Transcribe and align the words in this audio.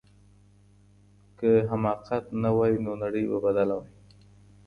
که 1.37 1.49
حماقت 1.69 2.25
نه 2.41 2.49
وای 2.57 2.73
نو 2.83 2.91
نړۍ 3.03 3.23
به 3.31 3.37
بدله 3.45 3.73
وای. 3.79 3.91